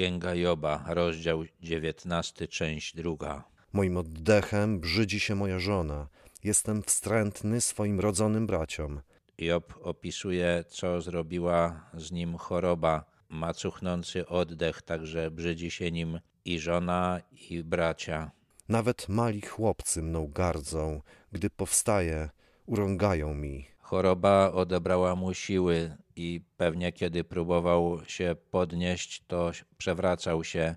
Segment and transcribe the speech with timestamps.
[0.00, 3.44] Księga Joba, rozdział 19, część druga.
[3.72, 6.08] Moim oddechem brzydzi się moja żona.
[6.44, 9.00] Jestem wstrętny swoim rodzonym braciom.
[9.38, 13.04] Job opisuje, co zrobiła z nim choroba.
[13.28, 17.20] Ma cuchnący oddech, także brzydzi się nim i żona,
[17.50, 18.30] i bracia.
[18.68, 21.00] Nawet mali chłopcy mną gardzą.
[21.32, 22.30] Gdy powstaję,
[22.66, 23.66] urągają mi.
[23.90, 30.74] Choroba odebrała mu siły i pewnie kiedy próbował się podnieść, to przewracał się,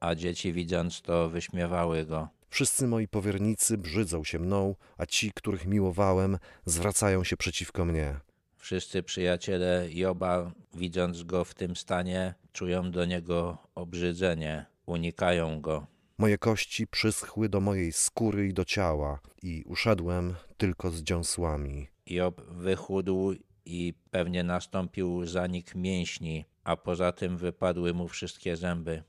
[0.00, 2.28] a dzieci widząc to wyśmiewały go.
[2.50, 8.20] Wszyscy moi powiernicy brzydzą się mną, a ci, których miłowałem, zwracają się przeciwko mnie.
[8.56, 15.86] Wszyscy przyjaciele Joba, widząc go w tym stanie, czują do niego obrzydzenie, unikają go.
[16.18, 21.95] Moje kości przyschły do mojej skóry i do ciała i uszedłem tylko z dziąsłami.
[22.06, 23.34] Job wychudł
[23.64, 29.02] i pewnie nastąpił zanik mięśni, a poza tym wypadły mu wszystkie zęby.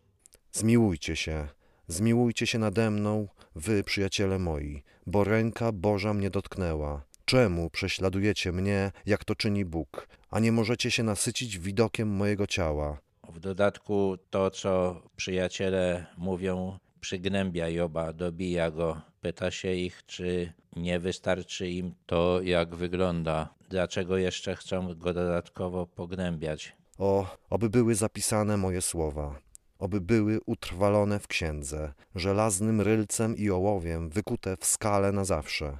[0.52, 1.48] Zmiłujcie się,
[1.88, 7.04] zmiłujcie się nade mną, wy, przyjaciele moi, bo ręka Boża mnie dotknęła.
[7.26, 12.98] Czemu prześladujecie mnie, jak to czyni Bóg, a nie możecie się nasycić widokiem mojego ciała?
[13.30, 19.02] W dodatku to, co przyjaciele mówią, przygnębia Joba, dobija go.
[19.22, 23.54] Pyta się ich, czy nie wystarczy im to, jak wygląda.
[23.70, 26.78] Dlaczego jeszcze chcą go dodatkowo pognębiać?
[26.98, 29.40] O, oby były zapisane moje słowa,
[29.80, 35.78] oby były utrwalone w księdze, żelaznym rylcem i ołowiem wykute w skale na zawsze.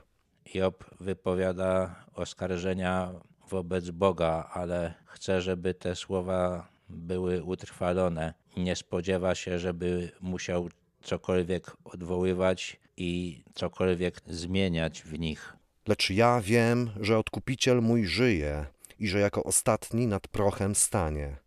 [0.54, 3.12] Job wypowiada oskarżenia
[3.50, 8.34] wobec Boga, ale chce, żeby te słowa były utrwalone.
[8.58, 10.70] Nie spodziewa się, żeby musiał
[11.08, 15.54] cokolwiek odwoływać i cokolwiek zmieniać w nich.
[15.88, 18.66] Lecz ja wiem, że odkupiciel mój żyje
[19.00, 21.38] i że jako ostatni nad prochem stanie,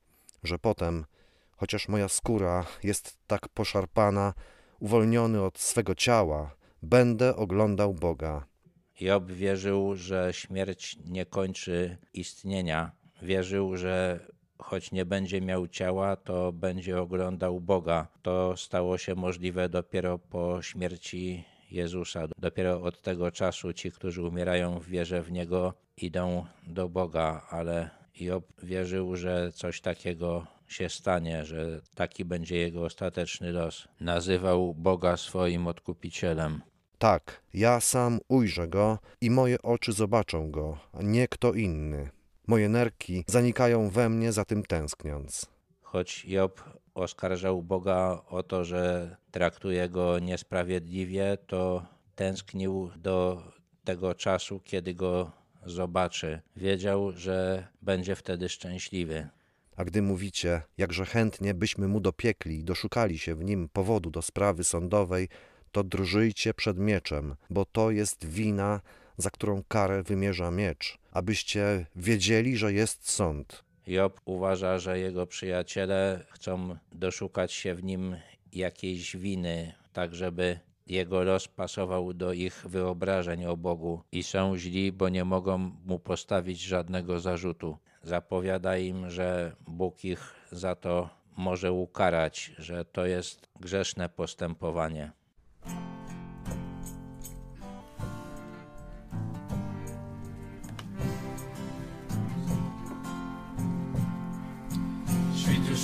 [0.43, 1.05] że potem,
[1.57, 4.35] chociaż moja skóra jest tak poszarpana,
[4.79, 8.47] uwolniony od swego ciała, będę oglądał Boga.
[9.01, 12.93] Job wierzył, że śmierć nie kończy istnienia.
[13.23, 14.21] Wierzył, że
[14.63, 18.09] choć nie będzie miał ciała, to będzie oglądał Boga.
[18.23, 22.29] To stało się możliwe dopiero po śmierci Jezusa.
[22.39, 27.91] Dopiero od tego czasu ci, którzy umierają w wierze w Niego, idą do Boga, ale
[28.21, 33.89] Job wierzył, że coś takiego się stanie, że taki będzie jego ostateczny los.
[34.01, 36.63] Nazywał Boga swoim odkupicielem.
[36.99, 42.11] Tak, ja sam ujrzę go i moje oczy zobaczą go, nie kto inny.
[42.51, 45.47] Moje nerki zanikają we mnie za tym tęskniąc.
[45.83, 53.43] Choć Job oskarżał Boga o to, że traktuje go niesprawiedliwie, to tęsknił do
[53.85, 55.31] tego czasu, kiedy go
[55.67, 56.41] zobaczy.
[56.57, 59.29] Wiedział, że będzie wtedy szczęśliwy.
[59.77, 64.23] A gdy mówicie, jakże chętnie byśmy mu dopiekli i doszukali się w nim powodu do
[64.23, 65.29] sprawy sądowej,
[65.73, 68.81] to drżyjcie przed mieczem, bo to jest wina,
[69.21, 73.65] za którą karę wymierza miecz, abyście wiedzieli, że jest sąd.
[73.87, 78.17] Job uważa, że jego przyjaciele chcą doszukać się w nim
[78.53, 84.93] jakiejś winy, tak żeby jego los pasował do ich wyobrażeń o Bogu i są źli,
[84.93, 87.79] bo nie mogą mu postawić żadnego zarzutu.
[88.03, 95.13] Zapowiada im, że Bóg ich za to może ukarać, że to jest grzeszne postępowanie.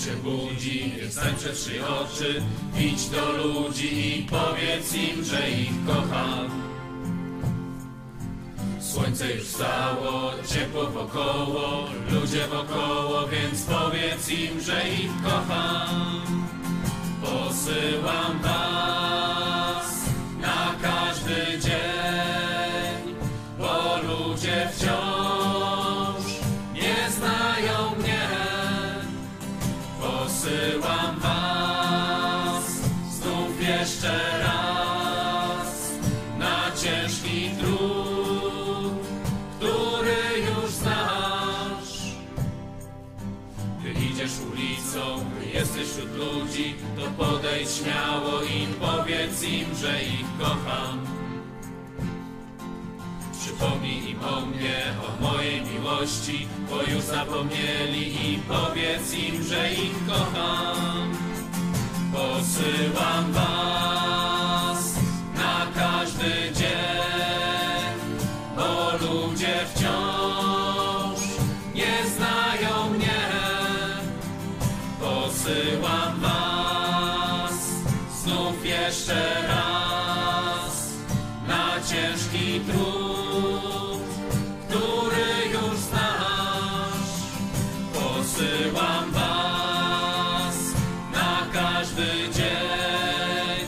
[0.04, 2.42] Się budzi, stań przed trzy oczy,
[2.78, 6.50] idź do ludzi i powiedz im, że ich kocham.
[8.80, 16.05] Słońce już wstało, ciepło wokoło, ludzie wokoło, więc powiedz im, że ich kocham.
[47.66, 51.07] Śmiało im, powiedz im, że ich kocham.
[53.41, 60.07] Przypomnij im o mnie, o mojej miłości, bo już zapomnieli i powiedz im, że ich
[60.07, 61.13] kocham.
[62.13, 64.95] Posyłam was
[65.34, 67.97] na każdy dzień,
[68.57, 71.21] bo ludzie wciąż
[71.74, 73.27] nie znają mnie.
[75.01, 76.25] Posyłam was
[82.06, 84.03] ciężki trud,
[84.68, 87.16] który już znasz.
[87.94, 90.56] Posyłam was
[91.12, 93.66] na każdy dzień,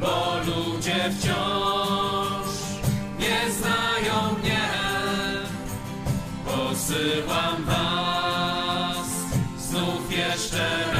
[0.00, 2.46] bo ludzie wciąż
[3.18, 4.68] nie znają mnie.
[6.44, 9.08] Posyłam was
[9.58, 10.93] znów jeszcze raz.